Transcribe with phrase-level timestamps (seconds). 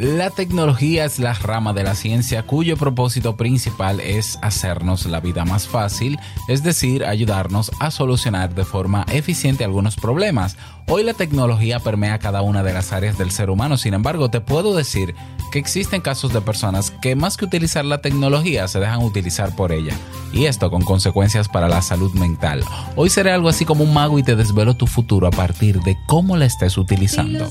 [0.00, 5.44] La tecnología es la rama de la ciencia cuyo propósito principal es hacernos la vida
[5.44, 6.18] más fácil,
[6.48, 10.56] es decir, ayudarnos a solucionar de forma eficiente algunos problemas.
[10.88, 14.40] Hoy la tecnología permea cada una de las áreas del ser humano, sin embargo, te
[14.40, 15.14] puedo decir
[15.52, 19.70] que existen casos de personas que más que utilizar la tecnología se dejan utilizar por
[19.70, 19.92] ella,
[20.32, 22.64] y esto con consecuencias para la salud mental.
[22.96, 25.98] Hoy seré algo así como un mago y te desvelo tu futuro a partir de
[26.06, 27.50] cómo la estés utilizando.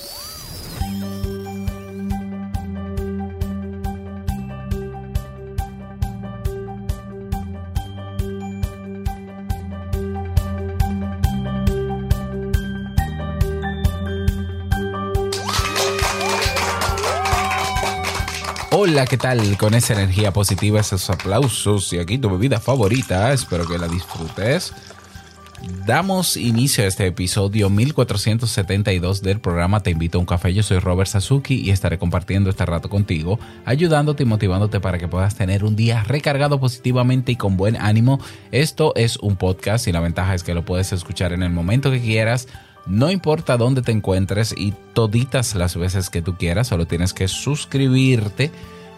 [18.83, 19.59] Hola, ¿qué tal?
[19.59, 24.73] Con esa energía positiva, esos aplausos y aquí tu bebida favorita, espero que la disfrutes.
[25.85, 30.51] Damos inicio a este episodio 1472 del programa Te invito a un café.
[30.51, 35.07] Yo soy Robert Sasuki y estaré compartiendo este rato contigo, ayudándote y motivándote para que
[35.07, 38.19] puedas tener un día recargado positivamente y con buen ánimo.
[38.51, 41.91] Esto es un podcast y la ventaja es que lo puedes escuchar en el momento
[41.91, 42.47] que quieras
[42.85, 47.27] no importa dónde te encuentres y toditas las veces que tú quieras, solo tienes que
[47.27, 48.51] suscribirte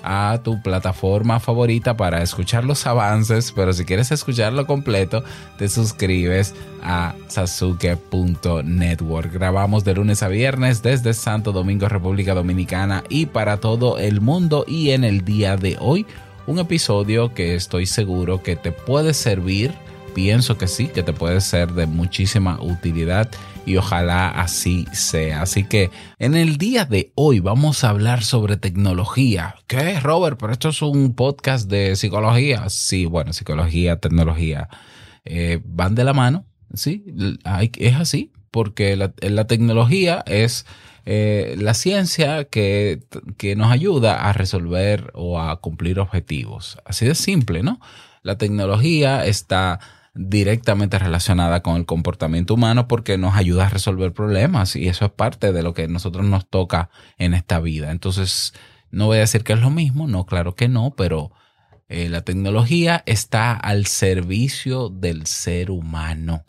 [0.04, 5.24] a tu plataforma favorita para escuchar los avances, pero si quieres escucharlo completo,
[5.58, 9.32] te suscribes a sasuke.network.
[9.32, 14.66] Grabamos de lunes a viernes desde Santo Domingo, República Dominicana y para todo el mundo.
[14.68, 16.06] Y en el día de hoy
[16.46, 19.74] un episodio que estoy seguro que te puede servir,
[20.14, 23.30] pienso que sí, que te puede ser de muchísima utilidad
[23.66, 25.42] y ojalá así sea.
[25.42, 29.56] Así que en el día de hoy vamos a hablar sobre tecnología.
[29.68, 30.38] ¿Qué, Robert?
[30.40, 32.70] Pero esto es un podcast de psicología.
[32.70, 34.70] Sí, bueno, psicología, tecnología
[35.26, 36.46] eh, van de la mano.
[36.74, 37.06] Sí,
[37.78, 40.66] es así, porque la, tecnología es
[41.06, 43.04] eh, la ciencia que,
[43.38, 46.80] que nos ayuda a resolver o a cumplir objetivos.
[46.86, 47.80] Así de simple, ¿no?
[48.24, 49.80] La tecnología está
[50.16, 55.12] directamente relacionada con el comportamiento humano porque nos ayuda a resolver problemas y eso es
[55.12, 57.92] parte de lo que a nosotros nos toca en esta vida.
[57.92, 58.54] Entonces,
[58.92, 61.32] no voy a decir que es lo mismo, no, claro que no, pero
[61.90, 66.46] eh, la tecnología está al servicio del ser humano.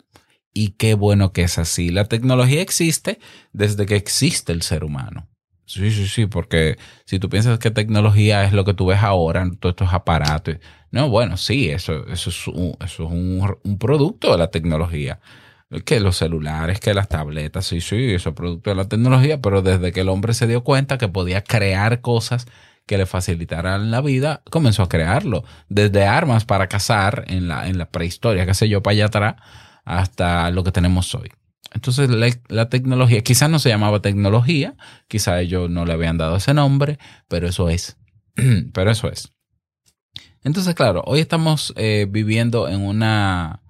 [0.53, 1.89] Y qué bueno que es así.
[1.89, 3.19] La tecnología existe
[3.51, 5.27] desde que existe el ser humano.
[5.65, 9.49] Sí, sí, sí, porque si tú piensas que tecnología es lo que tú ves ahora,
[9.59, 10.57] todos estos aparatos,
[10.91, 15.19] no, bueno, sí, eso, eso es, un, eso es un, producto de la tecnología.
[15.85, 19.61] Que los celulares, que las tabletas, sí, sí, eso es producto de la tecnología, pero
[19.61, 22.47] desde que el hombre se dio cuenta que podía crear cosas
[22.85, 25.43] que le facilitaran la vida, comenzó a crearlo.
[25.69, 29.35] Desde armas para cazar en la, en la prehistoria, qué sé yo, para allá atrás,
[29.83, 31.31] hasta lo que tenemos hoy.
[31.75, 34.75] Entonces la, la, tecnología, quizás no se llamaba tecnología,
[35.09, 36.97] quizás ellos no le habían dado ese nombre,
[37.27, 37.97] pero eso es.
[38.73, 39.29] pero eso es.
[40.43, 43.61] Entonces, claro, hoy estamos eh, viviendo en una,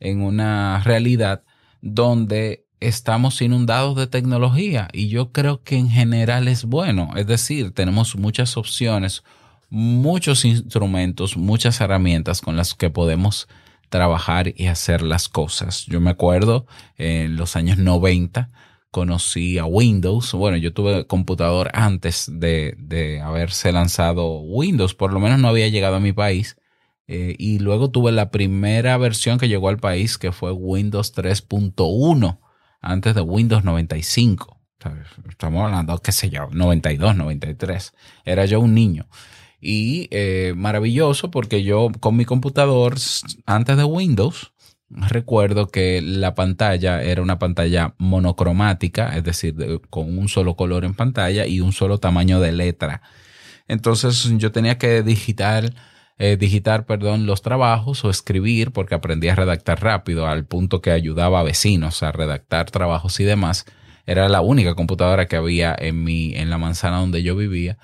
[0.00, 1.44] en una realidad
[1.80, 7.10] donde estamos inundados de tecnología y yo creo que en general es bueno.
[7.14, 9.22] Es decir, tenemos muchas opciones,
[9.70, 13.46] muchos instrumentos, muchas herramientas con las que podemos
[13.94, 15.86] trabajar y hacer las cosas.
[15.86, 16.66] Yo me acuerdo
[16.98, 18.50] en los años 90
[18.90, 20.32] conocí a Windows.
[20.32, 25.94] Bueno, yo tuve computador antes de, haberse lanzado Windows, por lo menos no había llegado
[25.94, 26.56] a mi país.
[27.06, 32.40] Eh, y luego tuve la primera versión que llegó al país, que fue Windows 3.1,
[32.80, 34.58] antes de Windows 95.
[35.28, 37.94] Estamos hablando, qué sé yo, 92, 93.
[38.24, 39.06] Era yo un niño.
[39.66, 42.96] Y eh, maravilloso porque yo con mi computador,
[43.46, 44.52] antes de Windows,
[44.90, 49.54] recuerdo que la pantalla era una pantalla monocromática, es decir,
[49.88, 53.00] con un solo color en pantalla y un solo tamaño de letra.
[53.66, 55.72] Entonces yo tenía que digitar,
[56.18, 60.90] eh, digitar, perdón, los trabajos o escribir porque aprendí a redactar rápido al punto que
[60.90, 63.64] ayudaba a vecinos a redactar trabajos y demás.
[64.04, 67.78] Era la única computadora que había en mi, en la manzana donde yo vivía.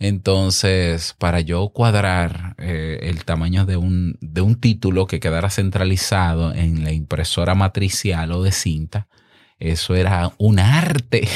[0.00, 6.54] Entonces, para yo cuadrar eh, el tamaño de un, de un título que quedara centralizado
[6.54, 9.08] en la impresora matricial o de cinta,
[9.58, 11.26] eso era un arte.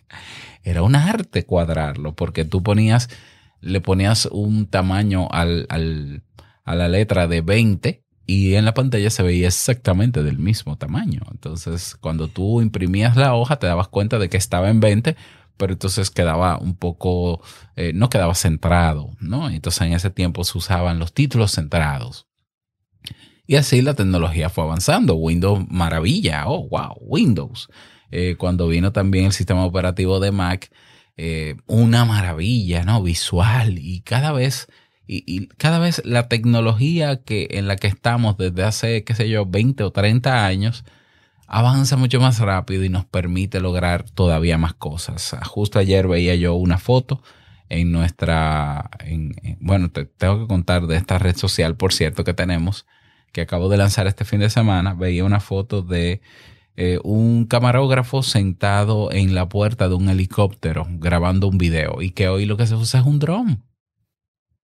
[0.64, 3.08] era un arte cuadrarlo, porque tú ponías,
[3.60, 6.22] le ponías un tamaño al, al,
[6.64, 11.22] a la letra de 20 y en la pantalla se veía exactamente del mismo tamaño.
[11.30, 15.16] Entonces, cuando tú imprimías la hoja, te dabas cuenta de que estaba en 20,
[15.60, 17.42] pero entonces quedaba un poco,
[17.76, 19.50] eh, no quedaba centrado, ¿no?
[19.50, 22.26] Entonces en ese tiempo se usaban los títulos centrados.
[23.46, 25.16] Y así la tecnología fue avanzando.
[25.16, 27.68] Windows, maravilla, oh, wow, Windows.
[28.10, 30.70] Eh, cuando vino también el sistema operativo de Mac,
[31.18, 33.02] eh, una maravilla, ¿no?
[33.02, 34.66] Visual y cada vez
[35.06, 39.44] y, cada vez la tecnología que, en la que estamos desde hace, qué sé yo,
[39.44, 40.84] 20 o 30 años,
[41.50, 45.36] avanza mucho más rápido y nos permite lograr todavía más cosas.
[45.44, 47.22] Justo ayer veía yo una foto
[47.68, 48.88] en nuestra,
[49.58, 52.86] bueno, te tengo que contar de esta red social, por cierto, que tenemos,
[53.32, 54.94] que acabo de lanzar este fin de semana.
[54.94, 56.20] Veía una foto de
[56.76, 62.28] eh, un camarógrafo sentado en la puerta de un helicóptero grabando un video y que
[62.28, 63.64] hoy lo que se usa es un dron.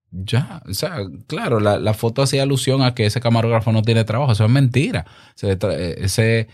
[0.09, 4.31] Ya, o sea, claro, la, foto hacía alusión a que ese camarógrafo no tiene trabajo,
[4.31, 5.05] eso es mentira.
[5.35, 5.57] Ese,
[5.97, 6.47] ese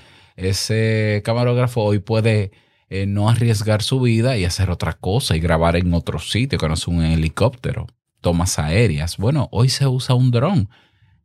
[1.24, 2.52] camarógrafo hoy puede
[2.90, 6.66] eh, no arriesgar su vida y hacer otra cosa y grabar en otro sitio que
[6.88, 7.88] un helicóptero,
[8.22, 9.18] tomas aéreas.
[9.18, 10.70] Bueno, hoy se usa un dron.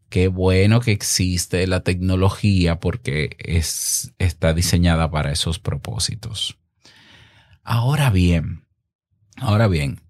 [0.09, 6.59] Qué bueno que existe la tecnología porque es, está diseñada para esos propósitos.
[7.63, 8.65] Ahora bien,
[9.37, 10.01] ahora bien,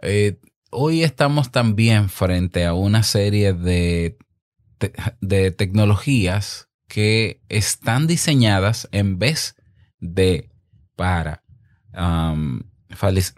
[0.00, 4.16] eh, hoy estamos también frente a una serie de,
[5.20, 9.56] de tecnologías que están diseñadas en vez
[10.00, 10.50] de
[10.96, 11.42] para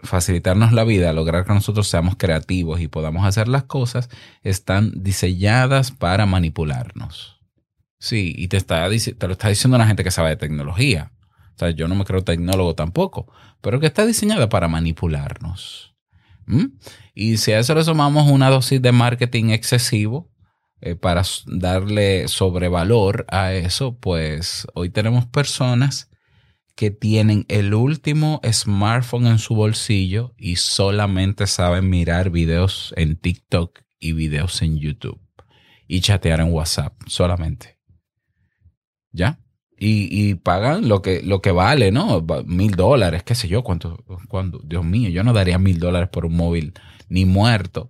[0.03, 4.09] facilitarnos la vida, lograr que nosotros seamos creativos y podamos hacer las cosas,
[4.43, 7.39] están diseñadas para manipularnos.
[7.99, 11.11] Sí, y te, está, lo está diciendo una gente que sabe de tecnología.
[11.55, 15.95] O sea, yo no me creo tecnólogo tampoco, pero que está diseñada para manipularnos.
[17.13, 20.31] Y si a eso le sumamos una dosis de marketing excesivo
[20.81, 26.09] eh, para darle sobrevalor a eso, pues hoy tenemos personas
[26.75, 33.79] que tienen el último smartphone en su bolsillo y solamente saben mirar videos en TikTok
[33.99, 35.19] y videos en YouTube
[35.87, 37.79] y chatear en WhatsApp solamente.
[39.11, 39.39] ¿Ya?
[39.79, 42.25] Y, pagan lo que, lo que vale, ¿no?
[42.45, 46.25] Mil dólares, qué sé yo, cuánto, cuánto, Dios mío, yo no daría mil dólares por
[46.25, 46.73] un móvil
[47.09, 47.89] ni muerto.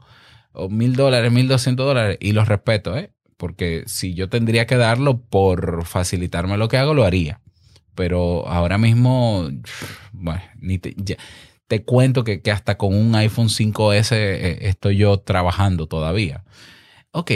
[0.58, 3.12] O mil dólares, mil doscientos dólares, y los respeto, ¿eh?
[3.38, 7.42] Porque si yo tendría que darlo por facilitarme lo que hago, lo haría.
[7.94, 9.50] Pero ahora mismo,
[10.12, 10.96] bueno, ni te,
[11.68, 16.44] te cuento que, que, hasta con un iPhone 5S eh, estoy yo trabajando todavía.
[17.12, 17.32] Ok.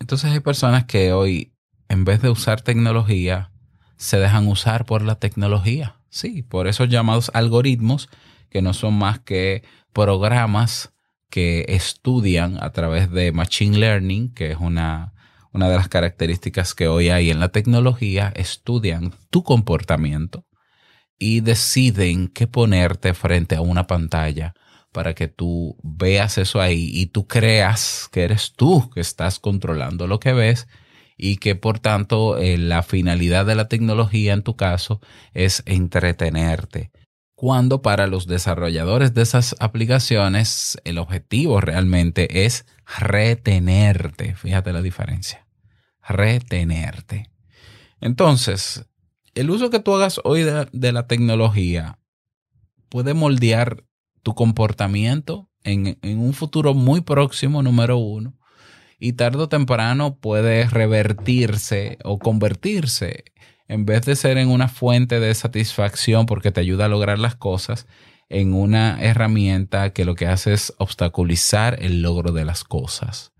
[0.00, 1.52] Entonces hay personas que hoy,
[1.88, 3.52] en vez de usar tecnología,
[3.96, 5.96] se dejan usar por la tecnología.
[6.08, 8.08] Sí, por esos llamados algoritmos
[8.50, 9.62] que no son más que
[9.92, 10.92] programas
[11.32, 15.14] que estudian a través de Machine Learning, que es una,
[15.50, 20.44] una de las características que hoy hay en la tecnología, estudian tu comportamiento
[21.18, 24.52] y deciden qué ponerte frente a una pantalla
[24.92, 30.06] para que tú veas eso ahí y tú creas que eres tú que estás controlando
[30.06, 30.68] lo que ves
[31.16, 35.00] y que por tanto eh, la finalidad de la tecnología en tu caso
[35.32, 36.90] es entretenerte,
[37.42, 42.66] cuando para los desarrolladores de esas aplicaciones el objetivo realmente es
[43.00, 44.36] retenerte.
[44.36, 45.44] Fíjate la diferencia.
[46.08, 47.32] Retenerte.
[48.00, 48.86] Entonces,
[49.34, 51.98] el uso que tú hagas hoy de, la tecnología
[52.88, 53.82] puede moldear
[54.22, 58.38] tu comportamiento en, en un futuro muy próximo, número uno,
[59.00, 63.24] y tarde o temprano puede revertirse o convertirse
[63.68, 67.34] en vez de ser en una fuente de satisfacción porque te ayuda a lograr las
[67.34, 67.86] cosas,
[68.28, 73.32] en una herramienta que lo que hace es obstaculizar el logro de las cosas.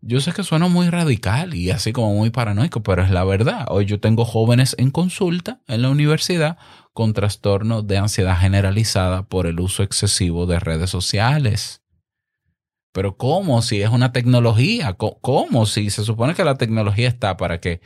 [0.00, 3.66] Yo sé que suena muy radical y así como muy paranoico, pero es la verdad.
[3.68, 6.56] Hoy yo tengo jóvenes en consulta en la universidad
[6.92, 11.82] con trastorno de ansiedad generalizada por el uso excesivo de redes sociales.
[12.92, 14.94] Pero ¿cómo si es una tecnología?
[14.94, 17.80] ¿Cómo si se supone que la tecnología está para que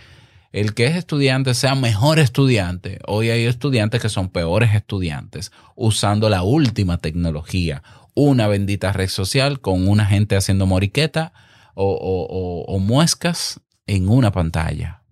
[0.53, 2.99] el que es estudiante sea mejor estudiante.
[3.07, 7.83] Hoy hay estudiantes que son peores estudiantes usando la última tecnología,
[8.15, 11.33] una bendita red social con una gente haciendo moriqueta
[11.75, 15.03] o, muescas en una pantalla.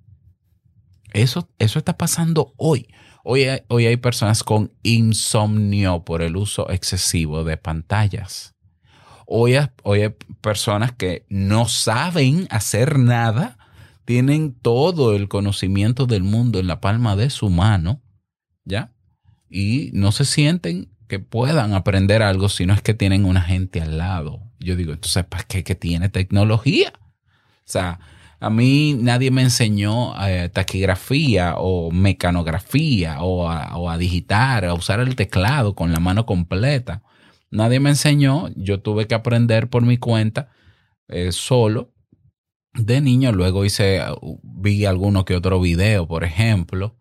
[1.12, 2.88] Eso, eso está pasando hoy.
[3.24, 8.54] Hoy hay, hoy hay personas con insomnio por el uso excesivo de pantallas.
[9.26, 13.56] Hoy hoy hay personas que no saben hacer nada,
[14.04, 18.02] tienen todo el conocimiento del mundo en la palma de su mano,
[18.64, 18.92] ¿ya?
[19.48, 23.80] Y no se sienten que puedan aprender algo si no es que tienen una gente
[23.80, 24.42] al lado.
[24.60, 26.92] Yo digo, entonces, ¿para qué que tiene tecnología?
[26.96, 27.98] O sea,
[28.40, 35.14] a mí nadie me enseñó eh, taquigrafía o mecanografía o a, digitar, a usar el
[35.14, 37.02] teclado con la mano completa.
[37.50, 40.48] Nadie me enseñó, yo tuve que aprender por mi cuenta
[41.08, 41.92] eh, solo.
[42.74, 44.00] De niño luego hice,
[44.42, 46.96] vi alguno que otro video, por ejemplo,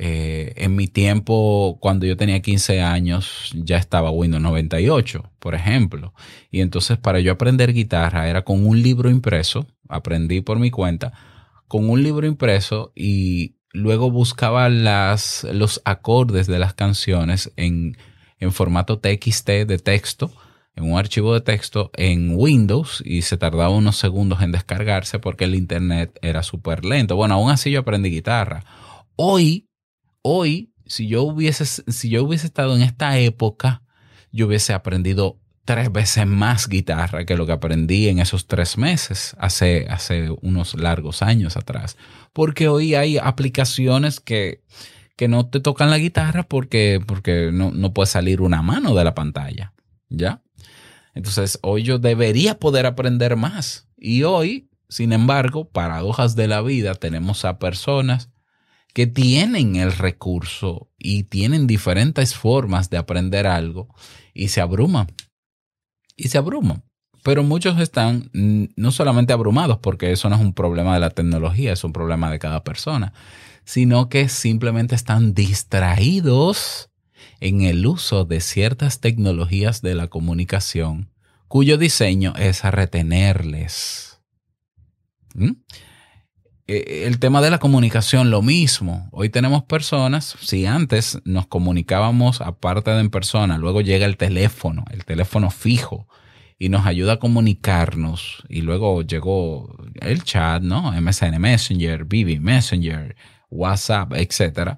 [0.00, 6.14] eh, en mi tiempo, cuando yo tenía 15 años, ya estaba Windows 98, por ejemplo.
[6.52, 11.12] Y entonces para yo aprender guitarra era con un libro impreso, aprendí por mi cuenta,
[11.66, 17.96] con un libro impreso y luego buscaba las, los acordes de las canciones en,
[18.38, 20.30] en formato TXT de texto,
[20.74, 25.44] en un archivo de texto en Windows y se tardaba unos segundos en descargarse porque
[25.44, 27.16] el internet era súper lento.
[27.16, 28.64] Bueno, aún así yo aprendí guitarra.
[29.16, 29.68] Hoy
[30.22, 33.82] hoy, si yo hubiese, si yo hubiese estado en esta época,
[34.32, 39.36] yo hubiese aprendido tres veces más guitarra que lo que aprendí en esos tres meses
[39.38, 41.96] hace, hace unos largos años atrás.
[42.32, 44.62] Porque hoy hay aplicaciones que,
[45.16, 49.04] que no te tocan la guitarra porque, porque no, no puede salir una mano de
[49.04, 49.74] la pantalla.
[50.10, 50.42] ¿Ya?
[51.14, 53.88] Entonces, hoy yo debería poder aprender más.
[53.96, 58.30] Y hoy, sin embargo, paradojas de la vida, tenemos a personas
[58.94, 63.94] que tienen el recurso y tienen diferentes formas de aprender algo
[64.34, 65.08] y se abruman.
[66.16, 66.84] Y se abruman.
[67.22, 71.72] Pero muchos están no solamente abrumados, porque eso no es un problema de la tecnología,
[71.72, 73.12] es un problema de cada persona,
[73.64, 76.87] sino que simplemente están distraídos
[77.40, 81.10] en el uso de ciertas tecnologías de la comunicación
[81.48, 84.20] cuyo diseño es retenerles.
[85.34, 85.52] ¿Mm?
[86.66, 89.08] Eh, el tema de la comunicación, lo mismo.
[89.10, 94.84] Hoy tenemos personas, si antes nos comunicábamos aparte de en persona, luego llega el teléfono,
[94.90, 96.06] el teléfono fijo,
[96.58, 98.44] y nos ayuda a comunicarnos.
[98.48, 100.92] Y luego llegó el chat, ¿no?
[100.92, 103.16] MSN Messenger, BB Messenger,
[103.48, 104.76] WhatsApp, etc.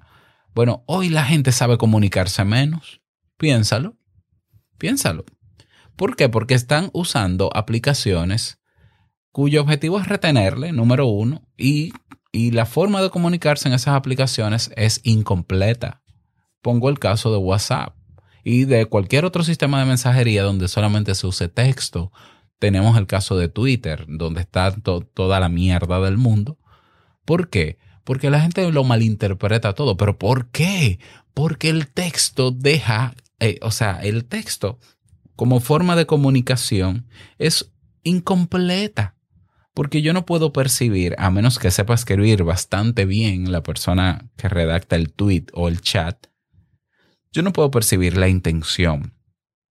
[0.53, 3.01] Bueno, hoy la gente sabe comunicarse menos.
[3.37, 3.95] Piénsalo,
[4.77, 5.25] piénsalo.
[5.95, 6.29] ¿Por qué?
[6.29, 8.59] Porque están usando aplicaciones
[9.31, 11.93] cuyo objetivo es retenerle, número uno, y,
[12.33, 16.01] la forma de comunicarse en esas aplicaciones es incompleta.
[16.61, 17.95] Pongo el caso de WhatsApp
[18.43, 22.11] y de cualquier otro sistema de mensajería donde solamente se use texto.
[22.57, 26.57] Tenemos el caso de Twitter, donde está toda la mierda del mundo.
[27.25, 27.77] ¿Por qué?
[28.03, 29.97] Porque la gente lo malinterpreta todo.
[29.97, 30.99] ¿Pero por qué?
[31.33, 34.79] Porque el texto deja, eh, o sea, el texto
[35.35, 37.71] como forma de comunicación es
[38.03, 39.15] incompleta.
[39.73, 44.49] Porque yo no puedo percibir, a menos que sepa escribir bastante bien la persona que
[44.49, 46.27] redacta el tweet o el chat,
[47.31, 49.13] yo no puedo percibir la intención.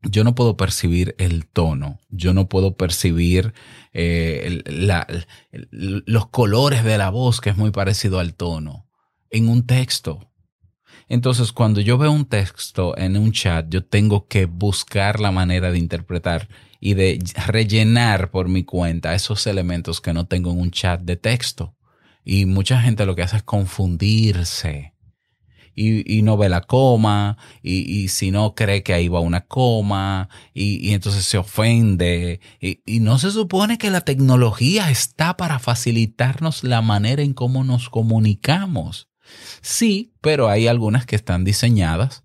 [0.03, 3.53] Yo no puedo percibir el tono, yo no puedo percibir
[3.93, 4.63] eh,
[5.71, 8.89] los colores de la voz, que es muy parecido al tono,
[9.31, 10.31] en un texto.
[11.09, 15.71] Entonces, cuando yo veo un texto en un chat, yo tengo que buscar la manera
[15.71, 20.71] de interpretar y de rellenar por mi cuenta esos elementos que no tengo en un
[20.71, 21.77] chat de texto.
[22.25, 24.95] Y mucha gente lo que hace es confundirse.
[25.75, 30.93] Y, no ve la coma, y, si no cree que ahí va una coma, y,
[30.93, 32.41] entonces se ofende.
[32.61, 37.89] y no se supone que la tecnología está para facilitarnos la manera en cómo nos
[37.89, 39.09] comunicamos.
[39.61, 42.25] Sí, pero hay algunas que están diseñadas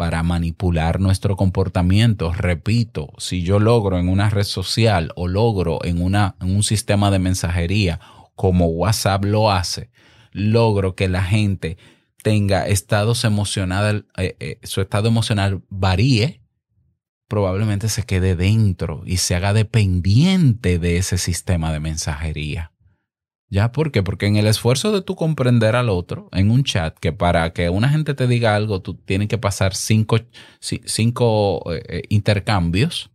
[0.00, 2.32] para manipular nuestro comportamiento.
[2.32, 7.10] Repito, si yo logro en una red social o logro en, una, en un sistema
[7.10, 8.00] de mensajería
[8.34, 9.90] como WhatsApp lo hace,
[10.32, 11.76] logro que la gente
[12.22, 16.40] tenga estados emocionales, eh, eh, su estado emocional varíe,
[17.28, 22.72] probablemente se quede dentro y se haga dependiente de ese sistema de mensajería.
[23.48, 23.72] ¿Ya?
[23.72, 24.02] ¿Por qué?
[24.02, 27.68] Porque en el esfuerzo de tú comprender al otro en un chat, que para que
[27.68, 30.18] una gente te diga algo, tú tienes que pasar cinco,
[30.60, 33.10] cinco eh, intercambios,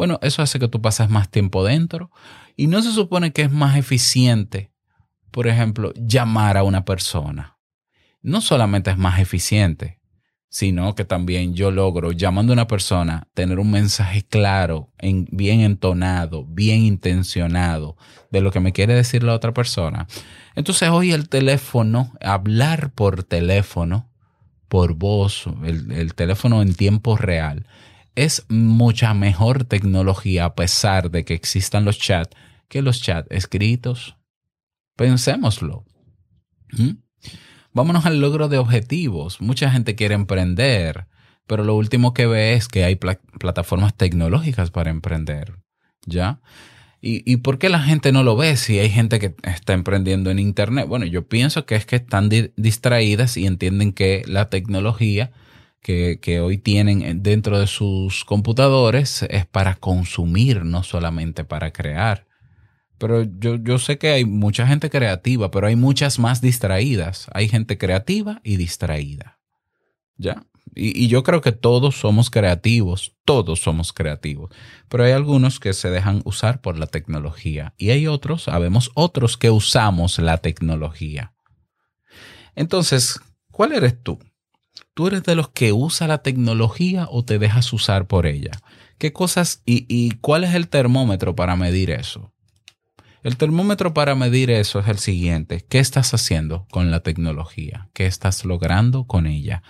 [0.00, 2.10] bueno, eso hace que tú pases más tiempo dentro.
[2.56, 4.72] Y no se supone que es más eficiente,
[5.30, 7.58] por ejemplo, llamar a una persona.
[8.22, 10.00] No solamente es más eficiente,
[10.50, 15.60] sino que también yo logro, llamando a una persona, tener un mensaje claro, en, bien
[15.60, 17.96] entonado, bien intencionado
[18.30, 20.08] de lo que me quiere decir la otra persona.
[20.56, 24.10] Entonces hoy el teléfono, hablar por teléfono,
[24.68, 27.66] por voz, el, teléfono en tiempo real,
[28.16, 32.36] es mucha mejor tecnología a pesar de que existan los chats
[32.68, 34.16] que los chats escritos.
[34.96, 35.84] Pensémoslo.
[36.72, 36.90] ¿Mm?
[37.72, 39.40] Vámonos al logro de objetivos.
[39.40, 41.06] Mucha gente quiere emprender,
[41.46, 45.58] pero lo último que ve es que hay plataformas tecnológicas para emprender.
[46.06, 46.40] ¿Ya?
[47.02, 50.38] ¿Y, por qué la gente no lo ve si hay gente que está emprendiendo en
[50.38, 50.86] Internet?
[50.86, 55.32] Bueno, yo pienso que es que están distraídas y entienden que la tecnología
[55.80, 62.26] que, que, hoy tienen dentro de sus computadores es para consumir, no solamente para crear.
[63.00, 67.28] Pero yo, yo sé que hay mucha gente creativa, pero hay muchas más distraídas.
[67.32, 69.38] Hay gente creativa y distraída.
[70.18, 70.44] ¿Ya?
[70.74, 74.54] Y, yo creo que todos somos creativos, todos somos creativos,
[74.90, 79.38] pero hay algunos que se dejan usar por la tecnología y hay otros, sabemos otros
[79.38, 81.32] que usamos la tecnología.
[82.54, 83.18] Entonces,
[83.50, 84.18] ¿cuál eres tú?
[84.92, 88.52] ¿Tú eres de los que usa la tecnología o te dejas usar por ella?
[88.98, 92.34] ¿Qué cosas y, y cuál es el termómetro para medir eso?
[93.22, 95.64] El termómetro para medir eso es el siguiente.
[95.68, 97.90] ¿Qué estás haciendo con la tecnología?
[97.92, 99.62] ¿Qué estás logrando con ella?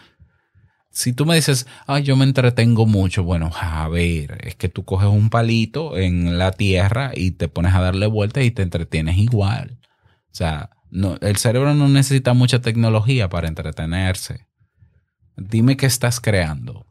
[0.90, 4.84] si tú me dices, ay, yo me entretengo mucho, bueno, a ver, es que tú
[4.84, 9.16] coges un palito en la tierra y te pones a darle vueltas y te entretienes
[9.16, 9.78] igual.
[10.26, 10.70] O sea,
[11.20, 14.46] el cerebro no necesita mucha tecnología para entretenerse.
[15.36, 16.86] Dime qué estás creando.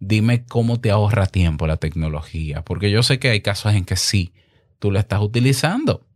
[0.00, 3.96] Dime cómo te ahorra tiempo la tecnología, porque yo sé que hay casos en que
[3.96, 4.32] sí,
[4.78, 6.06] tú la estás utilizando.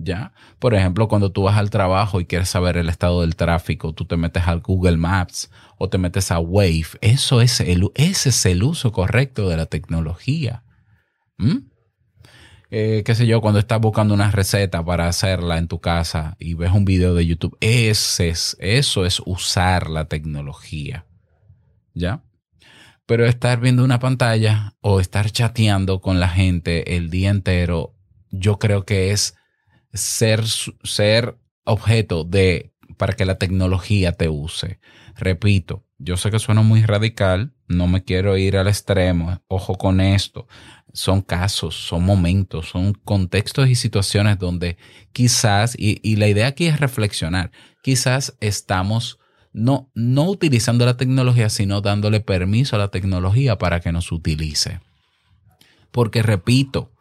[0.00, 0.32] ¿Ya?
[0.60, 4.04] Por ejemplo, cuando tú vas al trabajo y quieres saber el estado del tráfico, tú
[4.04, 6.86] te metes al Google Maps o te metes a Wave.
[7.00, 10.62] Eso es el, ese es el uso correcto de la tecnología.
[12.70, 16.54] Eh, qué sé yo, cuando estás buscando una receta para hacerla en tu casa y
[16.54, 21.06] ves un video de YouTube, ese es, eso es usar la tecnología.
[21.94, 22.22] ¿Ya?
[23.08, 27.94] Pero estar viendo una pantalla o estar chateando con la gente el día entero,
[28.30, 29.34] yo creo que es
[29.94, 34.78] ser, ser objeto de para que la tecnología te use.
[35.16, 40.02] Repito, yo sé que suena muy radical, no me quiero ir al extremo, ojo con
[40.02, 40.46] esto.
[40.92, 44.76] Son casos, son momentos, son contextos y situaciones donde
[45.14, 49.18] quizás, y, y la idea aquí es reflexionar, quizás estamos
[49.58, 54.80] no, no utilizando la tecnología, sino dándole permiso a la tecnología para que nos utilice.
[55.90, 56.92] Porque repito,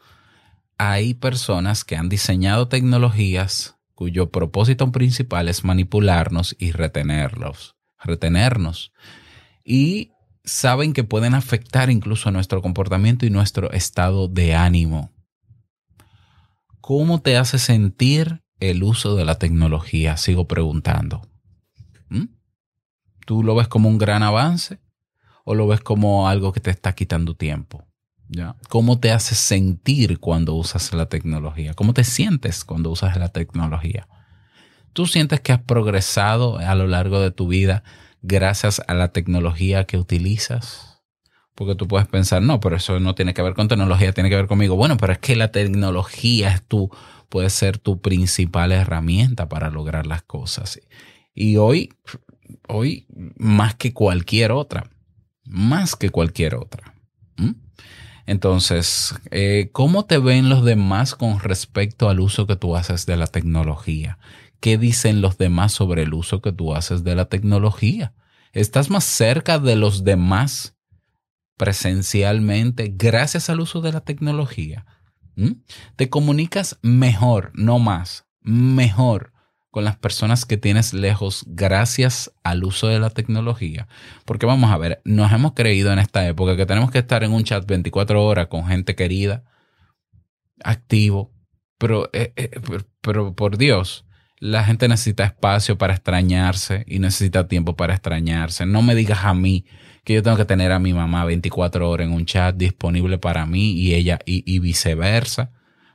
[0.77, 8.91] hay personas que han diseñado tecnologías cuyo propósito principal es manipularnos y retenerlos, retenernos.
[9.63, 10.11] Y
[10.43, 15.11] saben que pueden afectar incluso nuestro comportamiento y nuestro estado de ánimo.
[16.79, 20.15] ¿Cómo te hace sentir el uso de la tecnología?
[20.15, 21.27] Sigo preguntando.
[22.09, 22.36] ¿Mm?
[23.27, 24.79] ¿Tú lo ves como un gran avance
[25.43, 27.85] o lo ves como algo que te está quitando tiempo?
[28.69, 31.73] ¿Cómo te hace sentir cuando usas la tecnología?
[31.73, 34.07] ¿Cómo te sientes cuando usas la tecnología?
[34.93, 37.83] ¿Tú sientes que has progresado a lo largo de tu vida
[38.21, 41.03] gracias a la tecnología que utilizas?
[41.53, 44.37] Porque tú puedes pensar, no, pero eso no tiene que ver con tecnología, tiene que
[44.37, 44.77] ver conmigo.
[44.77, 46.89] Bueno, pero es que la tecnología es tu,
[47.27, 50.79] puede ser tu principal herramienta para lograr las cosas.
[51.33, 51.89] Y hoy,
[52.67, 53.07] hoy
[53.37, 54.89] más que cualquier otra,
[55.45, 56.93] más que cualquier otra.
[58.25, 63.15] Entonces, eh, ¿cómo te ven los demás con respecto al uso que tú haces de
[63.15, 64.19] la tecnología?
[64.59, 68.13] ¿Qué dicen los demás sobre el uso que tú haces de la tecnología?
[68.51, 70.75] ¿Estás más cerca de los demás
[71.55, 74.85] presencialmente gracias al uso de la tecnología?
[75.95, 79.31] ¿Te comunicas mejor, no más, mejor
[79.71, 83.87] con las personas que tienes lejos gracias al uso de la tecnología.
[84.25, 87.33] Porque vamos a ver, nos hemos creído en esta época que tenemos que estar en
[87.33, 89.43] un chat 24 horas con gente querida,
[90.63, 91.33] activo,
[91.77, 92.59] pero, eh, eh,
[93.01, 94.05] pero por Dios,
[94.39, 98.65] la gente necesita espacio para extrañarse y necesita tiempo para extrañarse.
[98.65, 99.65] No me digas a mí
[100.03, 103.45] que yo tengo que tener a mi mamá 24 horas en un chat disponible para
[103.45, 105.51] mí y ella y, y viceversa.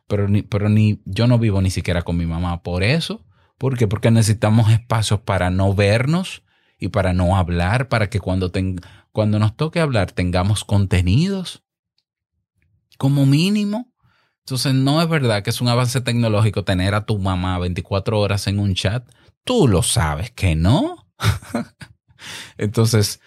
[0.09, 2.63] Pero, ni, pero ni yo no vivo ni siquiera con mi mamá.
[2.63, 3.25] Por eso
[3.63, 3.87] ¿Por qué?
[3.87, 6.43] Porque necesitamos espacios para no vernos
[6.81, 8.51] y para no hablar, para que cuando,
[9.13, 11.63] cuando nos toque hablar tengamos contenidos
[12.99, 13.95] como mínimo.
[14.41, 18.49] Entonces no es verdad que es un avance tecnológico tener a tu mamá 24 horas
[18.49, 19.09] en un chat.
[19.45, 21.07] Tú lo sabes que no.
[22.59, 23.21] Entonces,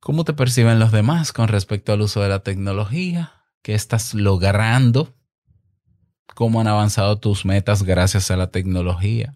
[0.00, 3.32] ¿cómo te perciben los demás con respecto al uso de la tecnología?
[3.62, 5.17] ¿Qué estás logrando?
[6.34, 9.34] Cómo han avanzado tus metas gracias a la tecnología.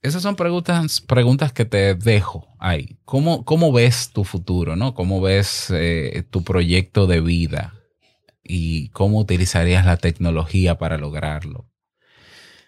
[0.00, 2.98] esas son preguntas, preguntas que te dejo ahí.
[3.04, 4.76] ¿Cómo, cómo ves tu futuro?
[4.76, 4.94] ¿no?
[4.94, 7.74] ¿Cómo ves eh, tu proyecto de vida?
[8.42, 11.68] ¿Y cómo utilizarías la tecnología para lograrlo?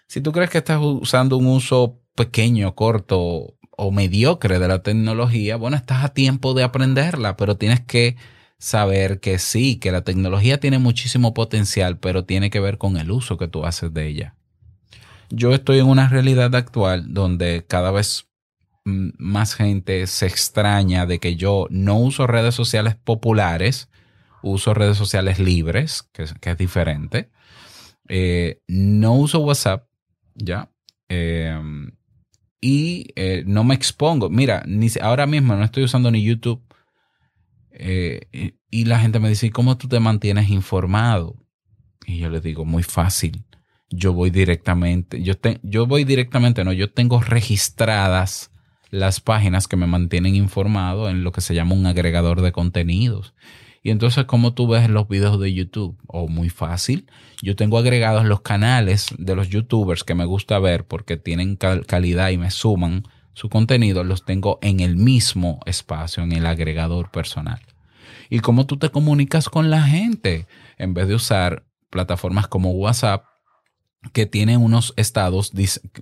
[0.07, 5.55] Si tú crees que estás usando un uso pequeño, corto o mediocre de la tecnología,
[5.55, 8.17] bueno, estás a tiempo de aprenderla, pero tienes que
[8.61, 13.11] saber que sí, que la tecnología tiene muchísimo potencial, pero tiene que ver con el
[13.11, 14.35] uso que tú haces de ella
[15.31, 18.27] yo estoy en una realidad actual donde cada vez
[18.83, 23.89] más gente se extraña de que yo no uso redes sociales populares,
[24.41, 27.29] uso redes sociales libres, que, es diferente.
[28.07, 29.87] Eh, no uso WhatsApp,
[30.35, 30.69] ¿ya?
[31.07, 31.91] Em,
[32.59, 34.29] y eh, no me expongo.
[34.29, 36.61] Mira, ni, ahora mismo no estoy usando ni YouTube.
[37.83, 41.35] Eh, y la gente me dice, ¿cómo tú te mantienes informado?
[42.05, 43.45] Y yo les digo, muy fácil
[43.91, 48.51] yo voy directamente, yo, yo voy directamente, no, yo tengo registradas
[48.89, 53.33] las páginas que me mantienen informado en lo que se llama un agregador de contenidos.
[53.83, 55.97] Y entonces, ¿cómo tú ves los videos de YouTube?
[56.07, 57.07] O oh, muy fácil.
[57.41, 62.29] Yo tengo agregados los canales de los YouTubers que me gusta ver porque tienen calidad
[62.29, 64.03] y me suman su contenido.
[64.03, 67.59] Los tengo en el mismo espacio, en el agregador personal.
[68.31, 73.25] Y cómo tú te comunicas con la gente en vez de usar plataformas como WhatsApp
[74.13, 75.51] que tiene unos estados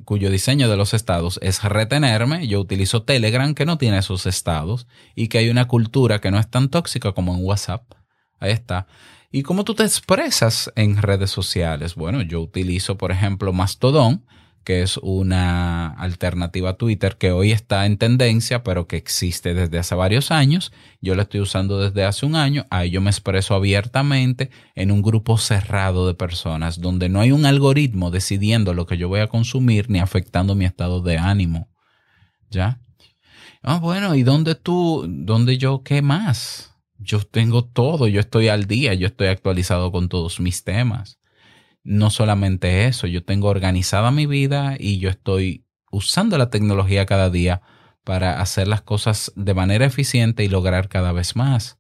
[0.06, 2.48] cuyo diseño de los estados es retenerme.
[2.48, 6.38] Yo utilizo Telegram que no tiene esos estados y que hay una cultura que no
[6.38, 7.92] es tan tóxica como en WhatsApp.
[8.40, 8.86] Ahí está.
[9.32, 11.96] ¿Y cómo tú te expresas en redes sociales?
[11.96, 14.24] Bueno, yo utilizo, por ejemplo, Mastodon,
[14.70, 19.80] que es una alternativa a Twitter que hoy está en tendencia, pero que existe desde
[19.80, 20.72] hace varios años.
[21.02, 22.68] Yo la estoy usando desde hace un año.
[22.70, 27.48] Ahí yo me expreso abiertamente en un grupo cerrado de personas, donde no hay un
[27.48, 31.72] algoritmo decidiendo lo que yo voy a consumir ni afectando mi estado de ánimo.
[32.52, 32.80] ¿Ya?
[33.64, 36.76] Ah, bueno, ¿y dónde tú, dónde yo, qué más?
[37.00, 41.19] Yo tengo todo, yo estoy al día, yo estoy actualizado con todos mis temas
[41.90, 47.32] no solamente eso, yo tengo organizada mi vida y yo estoy usando la tecnología cada
[47.32, 47.64] día
[48.04, 51.80] para hacer las cosas de manera eficiente y lograr cada vez más.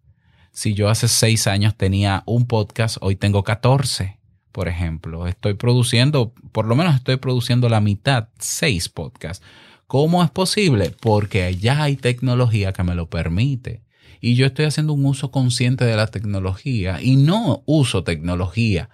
[0.52, 4.19] Si yo hace seis años tenía un podcast, hoy tengo 14,
[4.52, 5.28] por ejemplo.
[5.28, 9.45] Estoy produciendo, por lo menos estoy produciendo la mitad, seis podcasts.
[9.86, 10.91] ¿Cómo es posible?
[11.00, 13.84] Porque ya hay tecnología que me lo permite.
[14.22, 18.89] Y yo estoy haciendo un uso consciente de la tecnología y no uso tecnología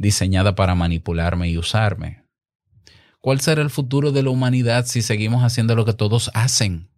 [0.00, 2.24] diseñada para manipularme y usarme.
[3.20, 6.88] ¿Cuál será el futuro de la humanidad si seguimos haciendo lo que todos hacen?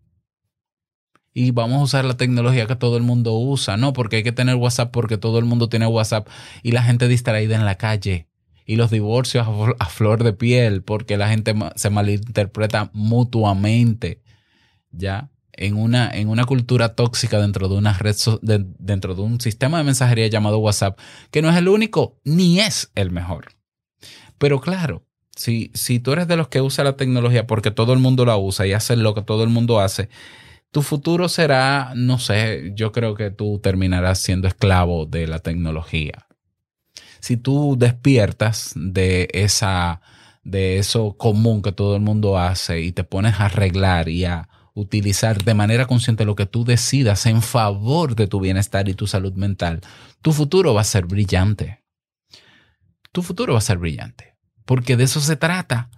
[1.35, 4.33] Y vamos a usar la tecnología que todo el mundo usa, no, porque hay que
[4.33, 6.29] tener WhatsApp porque todo el mundo tiene WhatsApp
[6.63, 8.29] y la gente distraída en la calle
[8.67, 9.49] y los divorcios
[9.81, 14.23] a, flor de piel porque la gente se malinterpreta mutuamente,
[14.93, 15.31] ¿ya?
[15.63, 19.85] En una, en una cultura tóxica dentro de una red, dentro de un sistema de
[19.85, 20.99] mensajería llamado WhatsApp,
[21.31, 23.53] que no es el único ni es el mejor.
[24.39, 28.01] Pero claro, si, si tú eres de los que usa la tecnología porque todo el
[28.01, 30.09] mundo la usa y hace lo que todo el mundo hace,
[30.73, 36.27] tu futuro será, no sé, yo creo que tú terminarás siendo esclavo de la tecnología.
[37.21, 40.01] Si tú despiertas de esa
[40.45, 44.49] de eso común que todo el mundo hace y te pones a arreglar y a
[44.75, 49.07] utilizar de manera consciente lo que tú decidas en favor de tu bienestar y tu
[49.07, 49.81] salud mental,
[50.23, 51.83] tu futuro va a ser brillante.
[53.13, 54.37] Tu futuro va a ser brillante.
[54.65, 55.91] Porque de eso se trata.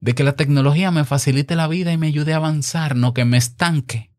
[0.00, 3.26] De que la tecnología me facilite la vida y me ayude a avanzar, no que
[3.26, 4.10] me estanque,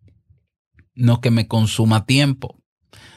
[0.94, 2.62] no que me consuma tiempo,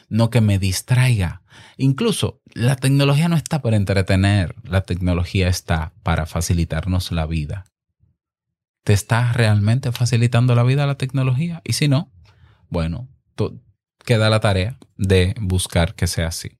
[0.08, 1.42] no que me distraiga.
[1.76, 7.66] Incluso la tecnología no está para entretener, la tecnología está para facilitarnos la vida.
[8.84, 11.62] ¿Te está realmente facilitando la vida la tecnología?
[11.64, 12.12] Y si no,
[12.68, 13.08] bueno,
[14.04, 16.58] queda la tarea de buscar que sea así.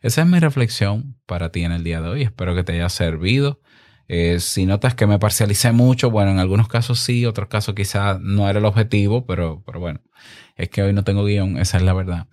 [0.00, 2.22] Esa es mi reflexión para ti en el día de hoy.
[2.22, 3.60] Espero que te haya servido.
[4.08, 8.20] Eh, si notas que me parcialicé mucho, bueno, en algunos casos sí, otros casos quizás
[8.20, 10.00] no era el objetivo, pero, pero bueno,
[10.56, 12.28] es que hoy no tengo guion, esa es la verdad.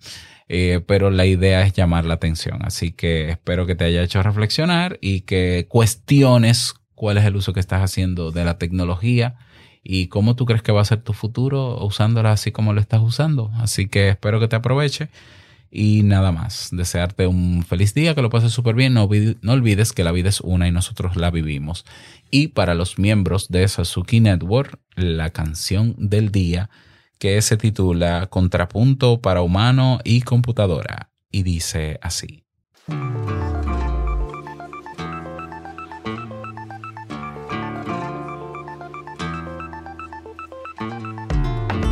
[0.48, 2.60] Eh, pero la idea es llamar la atención.
[2.64, 7.52] Así que espero que te haya hecho reflexionar y que cuestiones cuál es el uso
[7.52, 9.36] que estás haciendo de la tecnología
[9.82, 13.02] y cómo tú crees que va a ser tu futuro usándola así como lo estás
[13.02, 13.50] usando.
[13.56, 15.10] Así que espero que te aproveche.
[15.76, 18.94] Y nada más, desearte un feliz día, que lo pases súper bien.
[18.94, 19.08] No,
[19.42, 21.84] no, olvides que la vida es una y nosotros la vivimos.
[22.30, 26.70] Y para los miembros de Sasuki Network, la canción del día
[27.18, 31.10] que se titula Contrapunto para humano y computadora.
[31.30, 32.44] Y dice así.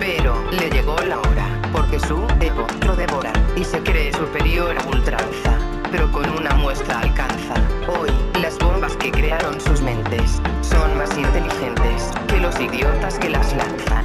[0.00, 4.88] Pero le llegó la hora, porque su ego lo devora y se cree superior a
[4.88, 5.58] ultranza.
[5.92, 7.54] Pero con una muestra alcanza.
[7.86, 8.10] Hoy,
[8.40, 13.99] las bombas que crearon sus mentes son más inteligentes que los idiotas que las lanzan.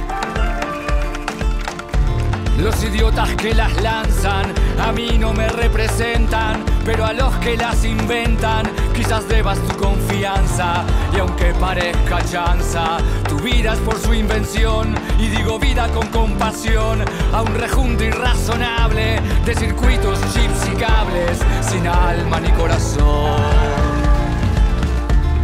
[2.66, 4.52] Los idiotas que las lanzan
[4.84, 10.82] a mí no me representan, pero a los que las inventan quizás debas tu confianza.
[11.14, 12.98] Y aunque parezca chanza,
[13.28, 14.96] tu vida es por su invención.
[15.16, 21.86] Y digo vida con compasión a un rejunto irrazonable de circuitos, chips y cables sin
[21.86, 23.42] alma ni corazón.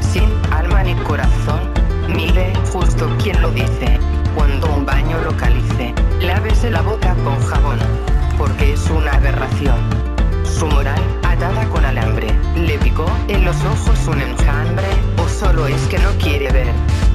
[0.00, 1.70] Sin alma ni corazón,
[2.08, 4.00] mire justo quien lo dice.
[4.34, 7.78] Cuando un baño localice, lávese la boca con jabón,
[8.38, 9.78] porque es una aberración.
[10.44, 14.86] Su moral atada con alambre, le picó en los ojos un enjambre,
[15.18, 16.72] o solo es que no quiere ver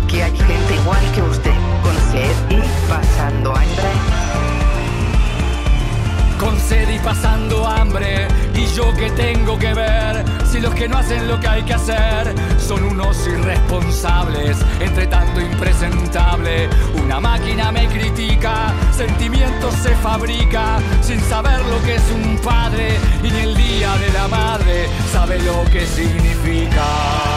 [0.08, 4.57] que hay gente igual que usted, con sed y pasando hambre.
[6.40, 10.98] Con sed y pasando hambre, y yo que tengo que ver si los que no
[10.98, 16.70] hacen lo que hay que hacer son unos irresponsables, entre tanto impresentable.
[17.04, 23.28] Una máquina me critica, sentimientos se fabrica sin saber lo que es un padre y
[23.28, 27.37] en el día de la madre sabe lo que significa.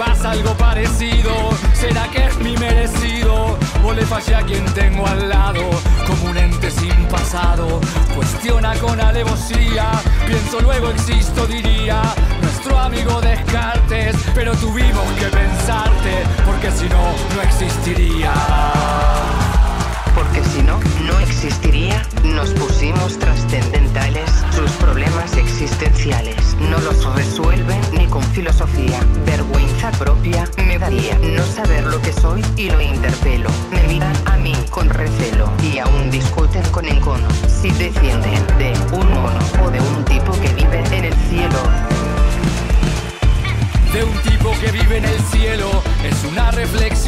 [0.00, 1.30] Pasa algo parecido,
[1.74, 3.58] ¿será que es mi merecido?
[3.84, 5.60] O le fallé a quien tengo al lado,
[6.06, 7.82] como un ente sin pasado.
[8.16, 9.90] Cuestiona con alevosía,
[10.26, 12.00] pienso luego existo, diría.
[12.40, 13.99] Nuestro amigo Descartes,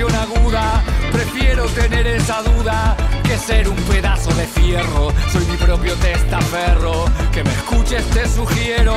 [0.03, 0.83] reflexión aguda.
[1.11, 5.13] Prefiero tener esa duda que ser un pedazo de fierro.
[5.31, 7.05] Soy mi propio testaferro.
[7.33, 8.95] Que me escuches, te sugiero.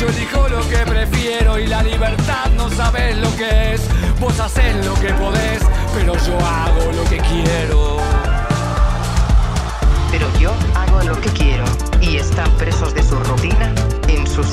[0.00, 3.82] Yo elijo lo que prefiero y la libertad no sabes lo que es.
[4.20, 5.62] Vos haces lo que podés,
[5.94, 7.98] pero yo hago lo que quiero.
[10.10, 11.64] Pero yo hago lo que quiero
[12.00, 13.74] y están presos de su rutina
[14.06, 14.43] en sus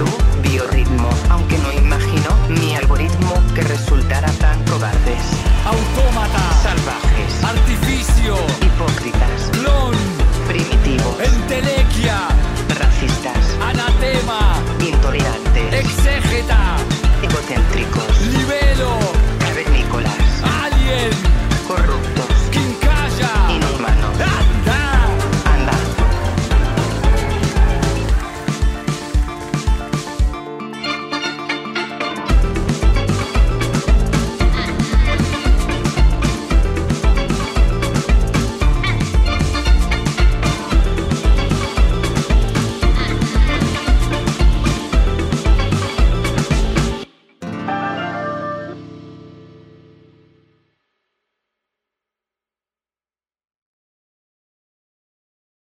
[0.00, 0.27] y